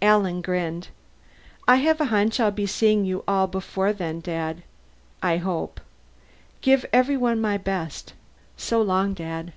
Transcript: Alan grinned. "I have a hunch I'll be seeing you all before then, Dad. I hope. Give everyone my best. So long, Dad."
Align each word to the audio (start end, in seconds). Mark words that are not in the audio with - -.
Alan 0.00 0.40
grinned. 0.40 0.88
"I 1.68 1.76
have 1.76 2.00
a 2.00 2.06
hunch 2.06 2.40
I'll 2.40 2.50
be 2.50 2.64
seeing 2.64 3.04
you 3.04 3.22
all 3.28 3.46
before 3.46 3.92
then, 3.92 4.20
Dad. 4.20 4.62
I 5.22 5.36
hope. 5.36 5.78
Give 6.62 6.86
everyone 6.90 7.38
my 7.38 7.58
best. 7.58 8.14
So 8.56 8.80
long, 8.80 9.12
Dad." 9.12 9.52